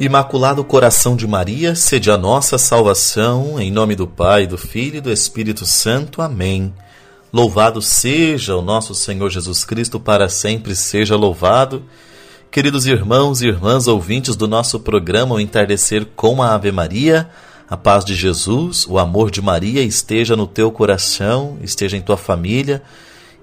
Imaculado 0.00 0.64
Coração 0.64 1.14
de 1.14 1.26
Maria, 1.26 1.74
sede 1.74 2.10
a 2.10 2.16
nossa 2.16 2.56
salvação, 2.56 3.60
em 3.60 3.70
nome 3.70 3.94
do 3.94 4.06
Pai, 4.06 4.46
do 4.46 4.56
Filho 4.56 4.96
e 4.96 5.00
do 5.02 5.12
Espírito 5.12 5.66
Santo. 5.66 6.22
Amém. 6.22 6.72
Louvado 7.30 7.82
seja 7.82 8.56
o 8.56 8.62
nosso 8.62 8.94
Senhor 8.94 9.28
Jesus 9.28 9.62
Cristo, 9.62 10.00
para 10.00 10.26
sempre 10.30 10.74
seja 10.74 11.16
louvado. 11.16 11.84
Queridos 12.50 12.86
irmãos 12.86 13.42
e 13.42 13.48
irmãs 13.48 13.86
ouvintes 13.86 14.36
do 14.36 14.48
nosso 14.48 14.80
programa 14.80 15.34
O 15.34 15.40
Entardecer 15.40 16.06
com 16.16 16.42
a 16.42 16.54
Ave 16.54 16.72
Maria, 16.72 17.28
a 17.68 17.76
paz 17.76 18.02
de 18.02 18.14
Jesus, 18.14 18.86
o 18.88 18.98
amor 18.98 19.30
de 19.30 19.42
Maria 19.42 19.82
esteja 19.82 20.34
no 20.34 20.46
teu 20.46 20.72
coração, 20.72 21.58
esteja 21.60 21.98
em 21.98 22.00
tua 22.00 22.16
família, 22.16 22.82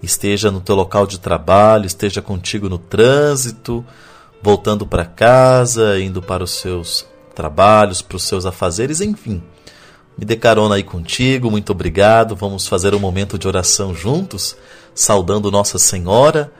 esteja 0.01 0.49
no 0.49 0.59
teu 0.59 0.73
local 0.73 1.05
de 1.05 1.19
trabalho, 1.19 1.85
esteja 1.85 2.19
contigo 2.19 2.67
no 2.67 2.79
trânsito 2.79 3.85
voltando 4.41 4.85
para 4.85 5.05
casa, 5.05 5.99
indo 5.99 6.21
para 6.21 6.43
os 6.43 6.51
seus 6.51 7.05
trabalhos, 7.35 8.01
para 8.01 8.17
os 8.17 8.23
seus 8.23 8.45
afazeres, 8.45 9.01
enfim. 9.01 9.41
Me 10.17 10.25
dê 10.25 10.35
carona 10.35 10.75
aí 10.75 10.83
contigo, 10.83 11.51
muito 11.51 11.71
obrigado. 11.71 12.35
Vamos 12.35 12.67
fazer 12.67 12.95
um 12.95 12.99
momento 12.99 13.37
de 13.37 13.47
oração 13.47 13.93
juntos, 13.93 14.55
saudando 14.95 15.51
Nossa 15.51 15.77
Senhora 15.77 16.51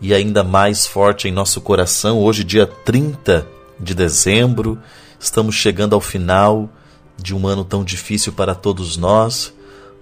e 0.00 0.14
ainda 0.14 0.42
mais 0.42 0.86
forte 0.86 1.28
em 1.28 1.32
nosso 1.32 1.60
coração. 1.60 2.18
Hoje, 2.18 2.42
dia 2.42 2.66
30 2.66 3.46
de 3.78 3.94
dezembro, 3.94 4.78
estamos 5.20 5.54
chegando 5.54 5.94
ao 5.94 6.00
final 6.00 6.70
de 7.16 7.34
um 7.34 7.46
ano 7.46 7.64
tão 7.64 7.84
difícil 7.84 8.32
para 8.32 8.54
todos 8.54 8.96
nós, 8.96 9.52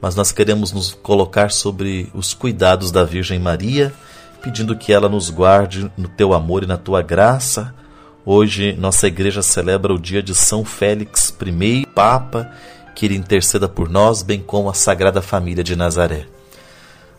mas 0.00 0.14
nós 0.14 0.32
queremos 0.32 0.72
nos 0.72 0.92
colocar 0.94 1.50
sobre 1.50 2.08
os 2.14 2.34
cuidados 2.34 2.90
da 2.90 3.04
Virgem 3.04 3.38
Maria 3.38 3.92
pedindo 4.42 4.76
que 4.76 4.92
ela 4.92 5.08
nos 5.08 5.30
guarde 5.30 5.90
no 5.96 6.08
teu 6.08 6.34
amor 6.34 6.64
e 6.64 6.66
na 6.66 6.76
tua 6.76 7.00
graça. 7.00 7.72
Hoje 8.26 8.72
nossa 8.74 9.06
igreja 9.06 9.40
celebra 9.42 9.94
o 9.94 9.98
dia 9.98 10.22
de 10.22 10.34
São 10.34 10.64
Félix 10.64 11.34
I, 11.40 11.86
Papa, 11.86 12.50
que 12.94 13.06
ele 13.06 13.16
interceda 13.16 13.68
por 13.68 13.88
nós, 13.88 14.22
bem 14.22 14.40
como 14.40 14.68
a 14.68 14.74
Sagrada 14.74 15.22
Família 15.22 15.62
de 15.62 15.76
Nazaré. 15.76 16.26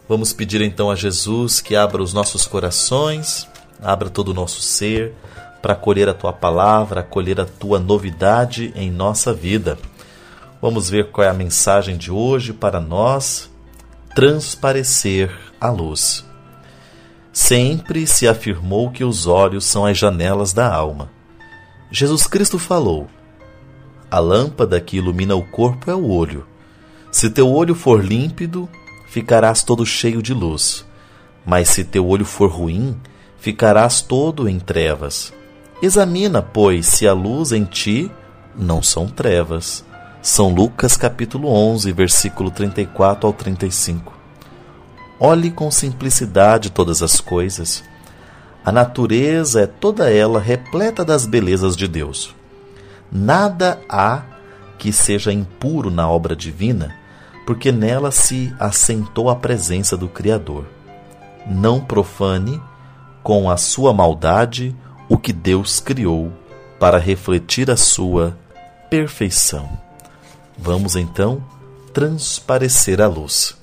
Vamos 0.08 0.34
pedir 0.34 0.62
então 0.62 0.92
a 0.92 0.96
Jesus 0.96 1.62
que 1.62 1.76
abra 1.76 2.04
os 2.04 2.14
nossos 2.14 2.46
corações, 2.46 3.48
abra 3.82 4.10
todo 4.10 4.30
o 4.30 4.34
nosso 4.34 4.62
ser, 4.62 5.14
para 5.62 5.74
acolher 5.74 6.10
a 6.10 6.14
tua 6.14 6.34
palavra, 6.34 7.00
acolher 7.00 7.40
a 7.40 7.46
tua 7.46 7.80
novidade 7.80 8.74
em 8.76 8.92
nossa 8.92 9.34
vida. 9.34 9.78
Vamos 10.62 10.90
ver 10.90 11.10
qual 11.10 11.26
é 11.26 11.30
a 11.30 11.34
mensagem 11.34 11.98
de 11.98 12.12
hoje 12.12 12.52
para 12.52 12.82
nós: 12.82 13.50
transparecer 14.14 15.32
a 15.60 15.70
luz. 15.70 16.26
Sempre 17.34 18.06
se 18.06 18.28
afirmou 18.28 18.92
que 18.92 19.04
os 19.04 19.26
olhos 19.26 19.66
são 19.66 19.88
as 19.88 19.98
janelas 19.98 20.54
da 20.54 20.72
alma. 20.72 21.10
Jesus 21.90 22.28
Cristo 22.28 22.60
falou: 22.60 23.08
A 24.10 24.20
lâmpada 24.20 24.80
que 24.80 24.98
ilumina 24.98 25.36
o 25.36 25.42
corpo 25.42 25.90
é 25.90 25.96
o 25.96 26.12
olho. 26.12 26.46
Se 27.12 27.32
teu 27.32 27.52
olho 27.52 27.74
for 27.74 28.06
límpido, 28.06 28.70
ficarás 29.08 29.64
todo 29.64 29.84
cheio 29.84 30.22
de 30.22 30.32
luz. 30.32 30.86
Mas 31.44 31.70
se 31.70 31.84
teu 31.84 32.08
olho 32.08 32.24
for 32.24 32.52
ruim, 32.52 32.96
ficarás 33.40 34.04
todo 34.04 34.48
em 34.48 34.60
trevas. 34.60 35.34
Examina, 35.82 36.40
pois, 36.40 36.86
se 36.86 37.08
a 37.08 37.14
luz 37.14 37.52
em 37.52 37.66
ti 37.66 38.12
não 38.56 38.84
são 38.84 39.08
trevas. 39.08 39.84
São 40.22 40.54
Lucas 40.54 40.96
capítulo 40.96 41.50
11, 41.50 41.92
versículo 41.94 42.52
34 42.52 43.26
ao 43.26 43.34
35. 43.34 44.23
Olhe 45.26 45.52
com 45.52 45.72
simplicidade 45.72 46.70
todas 46.70 47.02
as 47.02 47.22
coisas. 47.22 47.82
A 48.66 48.74
natureza 48.74 49.62
é 49.62 49.66
toda 49.66 50.12
ela 50.12 50.38
repleta 50.38 51.06
das 51.06 51.26
belezas 51.26 51.78
de 51.78 51.88
Deus. 51.88 52.36
Nada 53.10 53.80
há 53.88 54.24
que 54.78 54.92
seja 54.92 55.32
impuro 55.32 55.90
na 55.90 56.10
obra 56.10 56.36
divina, 56.36 56.94
porque 57.46 57.72
nela 57.72 58.12
se 58.12 58.54
assentou 58.60 59.30
a 59.30 59.36
presença 59.38 59.96
do 59.96 60.10
Criador. 60.10 60.66
Não 61.48 61.80
profane 61.80 62.62
com 63.24 63.50
a 63.50 63.56
sua 63.56 63.94
maldade 63.94 64.76
o 65.08 65.18
que 65.18 65.32
Deus 65.32 65.80
criou 65.80 66.34
para 66.78 66.98
refletir 66.98 67.72
a 67.72 67.78
sua 67.78 68.38
perfeição. 68.90 69.70
Vamos 70.58 70.98
então 70.98 71.42
transparecer 71.94 73.00
a 73.00 73.08
luz. 73.08 73.63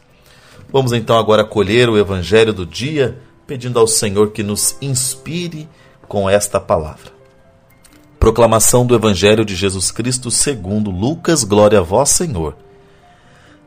Vamos 0.72 0.92
então 0.92 1.18
agora 1.18 1.44
colher 1.44 1.88
o 1.88 1.98
evangelho 1.98 2.52
do 2.52 2.64
dia, 2.64 3.18
pedindo 3.46 3.78
ao 3.78 3.86
Senhor 3.88 4.30
que 4.30 4.42
nos 4.42 4.76
inspire 4.80 5.68
com 6.06 6.30
esta 6.30 6.60
palavra. 6.60 7.10
Proclamação 8.20 8.86
do 8.86 8.94
evangelho 8.94 9.44
de 9.44 9.56
Jesus 9.56 9.90
Cristo 9.90 10.30
segundo 10.30 10.90
Lucas, 10.90 11.42
glória 11.42 11.80
a 11.80 11.82
vós, 11.82 12.10
Senhor. 12.10 12.56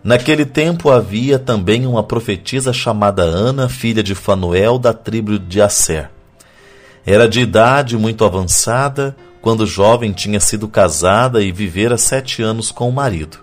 Naquele 0.04 0.46
tempo 0.46 0.90
havia 0.90 1.40
também 1.40 1.86
uma 1.86 2.04
profetisa 2.04 2.72
chamada 2.72 3.24
Ana, 3.24 3.68
filha 3.68 4.04
de 4.04 4.16
Fanuel, 4.16 4.78
da 4.78 4.94
tribo 4.94 5.40
de 5.40 5.62
Asser. 5.62 6.10
Era 7.06 7.28
de 7.28 7.42
idade 7.42 7.98
muito 7.98 8.24
avançada, 8.24 9.16
quando 9.42 9.66
jovem 9.66 10.14
tinha 10.14 10.40
sido 10.40 10.70
casada 10.70 11.42
e 11.42 11.52
vivera 11.52 11.98
sete 11.98 12.42
anos 12.42 12.72
com 12.72 12.88
o 12.88 12.94
marido. 12.94 13.43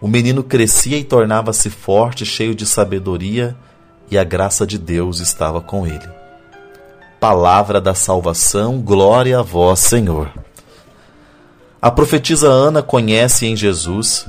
o 0.00 0.08
menino 0.08 0.42
crescia 0.42 0.96
e 0.96 1.04
tornava-se 1.04 1.68
forte, 1.68 2.24
cheio 2.24 2.54
de 2.54 2.64
sabedoria, 2.64 3.54
e 4.10 4.16
a 4.16 4.24
graça 4.24 4.66
de 4.66 4.78
Deus 4.78 5.20
estava 5.20 5.60
com 5.60 5.86
ele. 5.86 6.08
Palavra 7.20 7.80
da 7.80 7.94
salvação, 7.94 8.80
glória 8.80 9.38
a 9.38 9.42
vós, 9.42 9.80
Senhor. 9.80 10.32
A 11.82 11.90
profetisa 11.90 12.48
Ana 12.48 12.82
conhece 12.82 13.46
em 13.46 13.54
Jesus, 13.54 14.26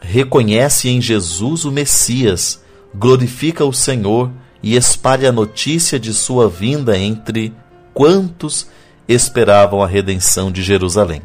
reconhece 0.00 0.88
em 0.88 1.00
Jesus 1.00 1.64
o 1.64 1.72
Messias, 1.72 2.62
glorifica 2.94 3.64
o 3.64 3.72
Senhor 3.72 4.30
e 4.62 4.76
espalha 4.76 5.30
a 5.30 5.32
notícia 5.32 5.98
de 5.98 6.14
sua 6.14 6.48
vinda 6.48 6.96
entre 6.96 7.52
quantos 7.92 8.68
esperavam 9.08 9.82
a 9.82 9.86
redenção 9.86 10.52
de 10.52 10.62
Jerusalém. 10.62 11.22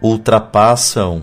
Ultrapassam 0.00 1.22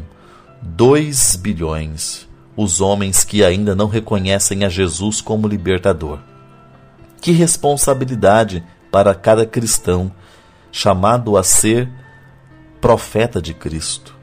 2 0.61 1.35
bilhões 1.37 2.27
os 2.61 2.81
homens 2.81 3.23
que 3.23 3.41
ainda 3.41 3.73
não 3.73 3.87
reconhecem 3.87 4.65
a 4.65 4.69
Jesus 4.69 5.21
como 5.21 5.47
libertador. 5.47 6.19
Que 7.21 7.31
responsabilidade 7.31 8.63
para 8.91 9.15
cada 9.15 9.45
cristão 9.45 10.11
chamado 10.71 11.37
a 11.37 11.43
ser 11.43 11.89
profeta 12.81 13.41
de 13.41 13.53
Cristo, 13.53 14.15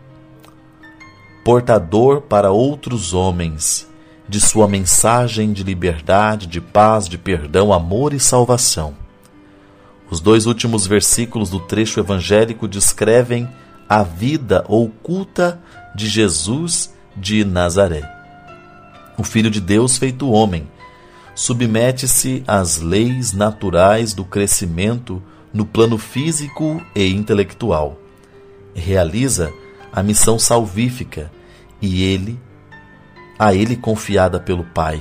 portador 1.45 2.23
para 2.23 2.51
outros 2.51 3.15
homens 3.15 3.89
de 4.29 4.41
sua 4.41 4.69
mensagem 4.69 5.53
de 5.53 5.63
liberdade, 5.63 6.47
de 6.47 6.61
paz, 6.61 7.09
de 7.09 7.17
perdão, 7.17 7.73
amor 7.73 8.13
e 8.13 8.21
salvação. 8.21 8.95
Os 10.11 10.21
dois 10.21 10.47
últimos 10.47 10.87
versículos 10.87 11.51
do 11.51 11.61
trecho 11.61 12.01
evangélico 12.01 12.69
descrevem 12.69 13.49
a 13.89 14.03
vida 14.03 14.65
oculta 14.69 15.61
de 15.97 16.09
Jesus 16.09 16.95
de 17.17 17.43
Nazaré. 17.43 18.03
O 19.17 19.25
Filho 19.25 19.51
de 19.51 19.63
Deus 19.63 19.97
feito 19.97 20.31
homem 20.31 20.69
submete-se 21.35 22.45
às 22.47 22.79
leis 22.79 23.33
naturais 23.33 24.13
do 24.13 24.25
crescimento 24.25 25.23
no 25.53 25.65
plano 25.65 25.97
físico 25.97 26.83
e 26.95 27.09
intelectual. 27.09 27.99
Realiza 28.75 29.51
a 29.91 30.03
missão 30.03 30.39
salvífica 30.39 31.33
e 31.81 32.03
ele 32.03 32.39
a 33.39 33.55
ele 33.55 33.77
confiada 33.77 34.39
pelo 34.39 34.65
Pai, 34.65 35.01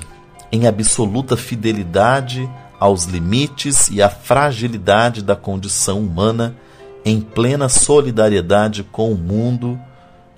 em 0.51 0.68
absoluta 0.68 1.36
fidelidade 1.36 2.50
aos 2.80 3.06
limites 3.06 3.89
e 3.89 4.01
à 4.01 4.09
fragilidade 4.09 5.21
da 5.21 5.36
condição 5.36 6.00
humana, 6.00 6.56
em 7.03 7.21
plena 7.21 7.69
solidariedade 7.69 8.83
com 8.83 9.12
o 9.12 9.18
mundo 9.18 9.80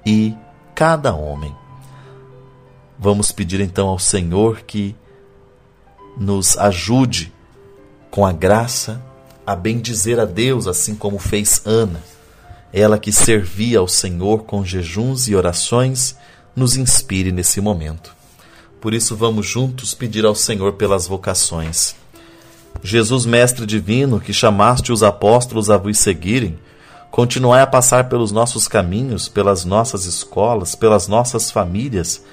e 0.06 0.36
cada 0.78 1.12
homem. 1.12 1.56
Vamos 3.00 3.32
pedir 3.32 3.60
então 3.60 3.88
ao 3.88 3.98
Senhor 3.98 4.62
que 4.62 4.96
nos 6.16 6.56
ajude 6.56 7.34
com 8.12 8.24
a 8.24 8.32
graça 8.32 9.04
a 9.44 9.56
bendizer 9.56 10.20
a 10.20 10.26
Deus, 10.26 10.68
assim 10.68 10.94
como 10.94 11.18
fez 11.18 11.64
Ana, 11.66 12.04
ela 12.72 13.00
que 13.00 13.12
servia 13.12 13.80
ao 13.80 13.88
Senhor 13.88 14.44
com 14.44 14.64
jejuns 14.64 15.28
e 15.28 15.36
orações, 15.36 16.16
nos 16.56 16.78
inspire 16.78 17.32
nesse 17.32 17.60
momento. 17.60 18.16
Por 18.80 18.94
isso, 18.94 19.16
vamos 19.16 19.48
juntos 19.48 19.96
pedir 19.96 20.26
ao 20.26 20.36
Senhor 20.36 20.74
pelas 20.74 21.08
vocações. 21.08 21.96
Jesus, 22.84 23.26
Mestre 23.26 23.66
Divino, 23.66 24.20
que 24.20 24.32
chamaste 24.32 24.92
os 24.92 25.02
apóstolos 25.02 25.72
a 25.72 25.78
vos 25.78 25.98
seguirem, 25.98 26.60
continuai 27.12 27.62
a 27.62 27.68
passar 27.68 28.10
pelos 28.10 28.32
nossos 28.32 28.68
caminhos, 28.68 29.28
pelas 29.28 29.66
nossas 29.66 30.06
escolas, 30.06 30.76
pelas 30.76 31.08
nossas 31.08 31.50
famílias 31.50 32.24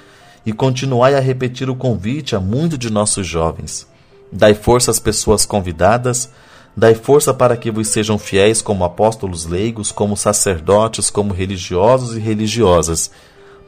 e 0.45 0.53
continuai 0.53 1.15
a 1.15 1.19
repetir 1.19 1.69
o 1.69 1.75
convite 1.75 2.35
a 2.35 2.39
muitos 2.39 2.77
de 2.77 2.91
nossos 2.91 3.25
jovens. 3.25 3.87
Dai 4.31 4.53
força 4.53 4.91
às 4.91 4.99
pessoas 4.99 5.45
convidadas, 5.45 6.29
dai 6.75 6.93
força 6.93 7.33
para 7.33 7.57
que 7.57 7.71
vos 7.71 7.87
sejam 7.87 8.17
fiéis 8.17 8.61
como 8.61 8.83
apóstolos 8.83 9.45
leigos, 9.45 9.91
como 9.91 10.15
sacerdotes, 10.15 11.09
como 11.09 11.33
religiosos 11.33 12.15
e 12.15 12.19
religiosas, 12.19 13.09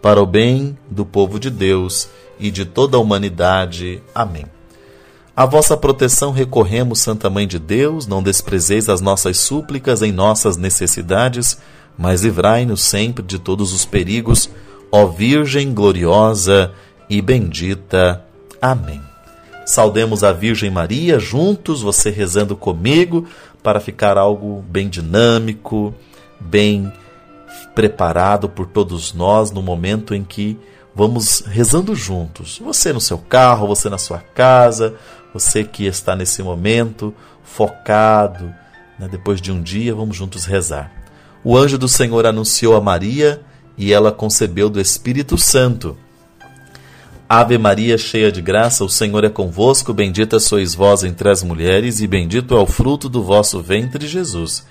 para 0.02 0.22
o 0.22 0.26
bem 0.26 0.78
do 0.90 1.06
povo 1.06 1.40
de 1.40 1.50
Deus 1.50 2.08
e 2.40 2.52
de 2.52 2.66
toda 2.66 2.98
a 2.98 3.00
humanidade. 3.00 4.02
Amém. 4.14 4.57
A 5.38 5.46
vossa 5.46 5.78
proteção 5.78 6.32
recorremos, 6.32 7.00
Santa 7.00 7.30
Mãe 7.30 7.48
de 7.48 7.60
Deus, 7.60 8.08
não 8.08 8.24
desprezeis 8.24 8.90
as 8.90 9.02
nossas 9.02 9.38
súplicas 9.38 10.02
em 10.02 10.12
nossas 10.12 10.58
necessidades, 10.58 11.60
mas 11.96 12.24
livrai-nos 12.24 12.82
sempre 12.82 13.24
de 13.24 13.38
todos 13.38 13.72
os 13.72 13.86
perigos, 13.86 14.50
ó 14.92 15.06
Virgem 15.06 15.76
gloriosa 15.76 16.74
e 17.08 17.22
bendita. 17.22 18.26
Amém. 18.60 19.00
Saudemos 19.64 20.24
a 20.24 20.34
Virgem 20.34 20.72
Maria 20.72 21.20
juntos, 21.20 21.84
você 21.84 22.10
rezando 22.10 22.58
comigo, 22.58 23.28
para 23.62 23.80
ficar 23.80 24.18
algo 24.18 24.66
bem 24.68 24.90
dinâmico, 24.90 25.94
bem 26.40 26.92
preparado 27.76 28.50
por 28.50 28.66
todos 28.66 29.14
nós 29.14 29.52
no 29.52 29.62
momento 29.62 30.16
em 30.16 30.24
que 30.24 30.58
vamos 30.98 31.44
rezando 31.46 31.96
juntos. 31.96 32.60
Você 32.60 32.92
no 32.92 33.00
seu 33.00 33.20
carro, 33.20 33.68
você 33.68 33.88
na 33.88 34.00
sua 34.00 34.18
casa, 34.18 34.96
você 35.32 35.64
que 35.64 35.86
está 35.86 36.16
nesse 36.16 36.42
momento 36.42 37.14
focado, 37.44 38.52
né, 38.98 39.08
depois 39.08 39.40
de 39.40 39.52
um 39.52 39.62
dia, 39.62 39.94
vamos 39.94 40.18
juntos 40.18 40.46
rezar. 40.46 40.92
O 41.44 41.56
anjo 41.56 41.78
do 41.78 41.88
Senhor 41.88 42.26
anunciou 42.26 42.76
a 42.76 42.82
Maria 42.82 43.42
e 43.78 43.94
ela 43.94 44.12
concebeu 44.12 44.72
do 44.72 44.82
Espírito 44.82 45.38
Santo. 45.38 45.96
Ave 47.30 47.60
Maria, 47.60 47.96
cheia 47.96 48.32
de 48.32 48.42
graça, 48.42 48.84
o 48.84 48.90
Senhor 48.90 49.24
é 49.24 49.30
convosco, 49.30 49.94
bendita 49.94 50.40
sois 50.40 50.74
vós 50.74 51.04
entre 51.04 51.30
as 51.30 51.44
mulheres, 51.44 52.00
e 52.00 52.08
bendito 52.08 52.56
é 52.56 52.60
o 52.60 52.66
fruto 52.66 53.08
do 53.08 53.22
vosso 53.22 53.62
ventre, 53.62 54.08
Jesus. 54.08 54.66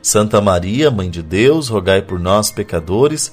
Santa 0.00 0.40
Maria, 0.40 0.90
Mãe 0.90 1.10
de 1.10 1.22
Deus, 1.22 1.68
rogai 1.68 2.00
por 2.00 2.18
nós, 2.18 2.50
pecadores, 2.50 3.32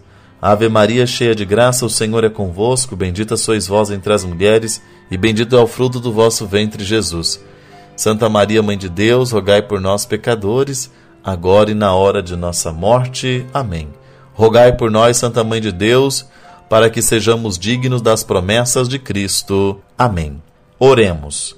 Ave 0.41 0.67
Maria, 0.67 1.05
cheia 1.05 1.35
de 1.35 1.45
graça, 1.45 1.85
o 1.85 1.89
Senhor 1.89 2.23
é 2.23 2.29
convosco, 2.29 2.95
bendita 2.95 3.37
sois 3.37 3.67
vós 3.67 3.91
entre 3.91 4.11
as 4.11 4.23
mulheres, 4.23 4.81
e 5.11 5.15
bendito 5.15 5.55
é 5.55 5.59
o 5.59 5.67
fruto 5.67 5.99
do 5.99 6.11
vosso 6.11 6.47
ventre, 6.47 6.83
Jesus. 6.83 7.39
Santa 7.95 8.27
Maria, 8.27 8.63
Mãe 8.63 8.75
de 8.75 8.89
Deus, 8.89 9.29
rogai 9.29 9.61
por 9.61 9.79
nós, 9.79 10.03
pecadores, 10.03 10.89
agora 11.23 11.69
e 11.69 11.75
na 11.75 11.93
hora 11.93 12.23
de 12.23 12.35
nossa 12.35 12.71
morte. 12.71 13.45
Amém. 13.53 13.89
Rogai 14.33 14.75
por 14.75 14.89
nós, 14.89 15.17
Santa 15.17 15.43
Mãe 15.43 15.61
de 15.61 15.71
Deus, 15.71 16.25
para 16.67 16.89
que 16.89 17.03
sejamos 17.03 17.59
dignos 17.59 18.01
das 18.01 18.23
promessas 18.23 18.89
de 18.89 18.97
Cristo. 18.97 19.79
Amém. 19.95 20.41
Oremos. 20.79 21.55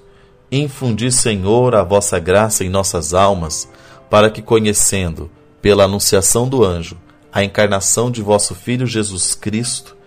Infundi, 0.51 1.09
Senhor, 1.09 1.73
a 1.73 1.83
vossa 1.83 2.19
graça 2.19 2.65
em 2.65 2.69
nossas 2.69 3.13
almas, 3.13 3.65
para 4.09 4.29
que, 4.29 4.41
conhecendo, 4.41 5.31
pela 5.61 5.85
anunciação 5.85 6.49
do 6.49 6.65
anjo, 6.65 6.97
a 7.33 7.43
encarnação 7.43 8.11
de 8.11 8.21
vosso 8.21 8.53
Filho 8.53 8.85
Jesus 8.85 9.33
Cristo, 9.33 9.97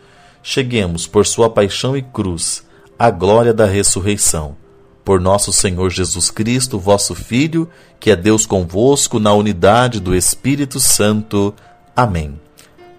cheguemos, 0.44 1.08
por 1.08 1.26
sua 1.26 1.50
paixão 1.50 1.96
e 1.96 2.00
cruz, 2.00 2.64
à 2.96 3.10
glória 3.10 3.52
da 3.52 3.66
ressurreição. 3.66 4.56
Por 5.04 5.20
nosso 5.20 5.52
Senhor 5.52 5.90
Jesus 5.90 6.30
Cristo, 6.30 6.78
vosso 6.78 7.16
Filho, 7.16 7.68
que 7.98 8.12
é 8.12 8.16
Deus 8.16 8.46
convosco, 8.46 9.18
na 9.18 9.34
unidade 9.34 9.98
do 9.98 10.14
Espírito 10.14 10.78
Santo. 10.78 11.52
Amém. 11.96 12.40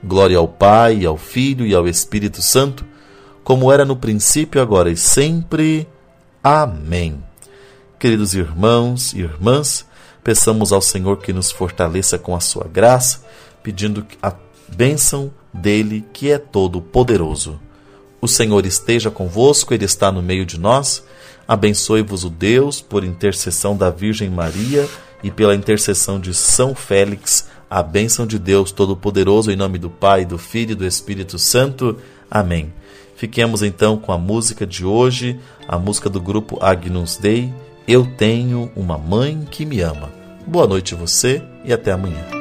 Glória 0.03 0.38
ao 0.38 0.47
Pai, 0.47 1.06
ao 1.06 1.18
Filho 1.18 1.65
e 1.65 1.74
ao 1.74 1.88
Espírito 1.88 2.41
Santo, 2.41 2.85
como 3.45 3.71
era 3.71 3.85
no 3.85 3.95
princípio, 3.95 4.62
agora 4.62 4.91
e 4.91 4.97
sempre. 4.97 5.88
Amém. 6.44 7.24
Queridos 7.97 8.33
irmãos 8.33 9.13
e 9.13 9.21
irmãs, 9.21 9.85
peçamos 10.21 10.74
ao 10.74 10.81
Senhor 10.81 11.18
que 11.18 11.31
nos 11.31 11.50
fortaleça 11.50 12.18
com 12.18 12.35
a 12.35 12.41
sua 12.41 12.68
graça, 12.68 13.25
pedindo 13.67 14.07
a 14.23 14.33
bênção 14.69 15.29
dele, 15.53 16.05
que 16.13 16.31
é 16.31 16.37
todo 16.37 16.79
poderoso. 16.79 17.59
O 18.21 18.25
Senhor 18.25 18.65
esteja 18.65 19.11
convosco, 19.11 19.73
ele 19.73 19.83
está 19.83 20.09
no 20.09 20.23
meio 20.23 20.45
de 20.45 20.57
nós. 20.57 21.03
Abençoe-vos 21.45 22.23
o 22.23 22.29
Deus 22.29 22.79
por 22.79 23.03
intercessão 23.03 23.75
da 23.75 23.89
Virgem 23.89 24.29
Maria 24.29 24.87
e 25.21 25.29
pela 25.29 25.53
intercessão 25.53 26.17
de 26.17 26.33
São 26.33 26.73
Félix 26.73 27.49
a 27.69 27.83
bênção 27.83 28.25
de 28.25 28.39
Deus 28.39 28.71
Todo-Poderoso, 28.71 29.51
em 29.51 29.57
nome 29.57 29.77
do 29.77 29.89
Pai, 29.89 30.23
do 30.23 30.37
Filho 30.37 30.71
e 30.71 30.75
do 30.75 30.85
Espírito 30.85 31.37
Santo. 31.37 31.97
Amém. 32.31 32.73
Fiquemos 33.17 33.61
então 33.61 33.97
com 33.97 34.13
a 34.13 34.17
música 34.17 34.65
de 34.65 34.85
hoje, 34.85 35.37
a 35.67 35.77
música 35.77 36.09
do 36.09 36.21
grupo 36.21 36.57
Agnus 36.61 37.17
Dei. 37.17 37.53
Eu 37.85 38.05
tenho 38.15 38.71
uma 38.77 38.97
mãe 38.97 39.45
que 39.51 39.65
me 39.65 39.81
ama. 39.81 40.09
Boa 40.45 40.65
noite 40.65 40.95
você 40.95 41.43
e 41.65 41.73
até 41.73 41.91
amanhã. 41.91 42.37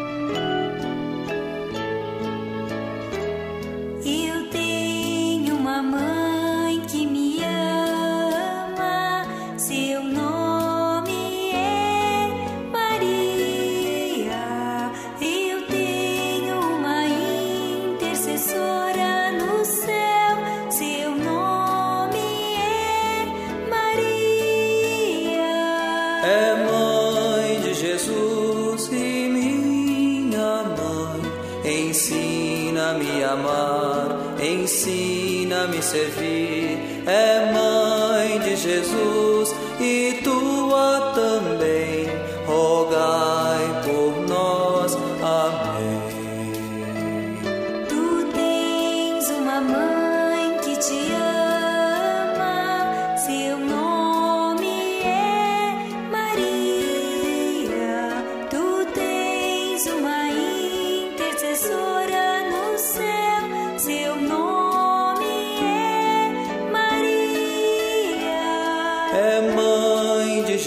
Amar, 33.33 34.09
ensina-me 34.41 35.83
servir. 35.83 37.03
É 37.07 37.53
mãe 37.53 38.39
de 38.41 38.57
Jesus 38.57 39.16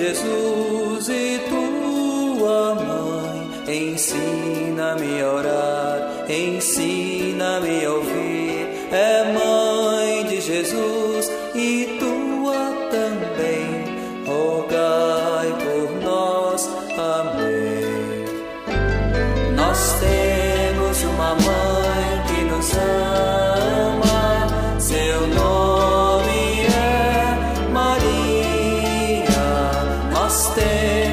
Jesus 0.10 1.10
e 1.10 1.40
tua 1.50 2.76
mãe. 2.76 3.50
Ensina-me 3.68 5.22
a 5.22 5.32
orar, 5.32 6.26
ensina-me 6.28 7.86
a 7.86 7.92
ouvir. 7.92 8.68
É 8.92 9.32
mãe 9.32 10.24
de 10.24 10.42
Jesus 10.42 11.32
e 11.54 11.98
tua 11.99 11.99
day. 30.80 31.09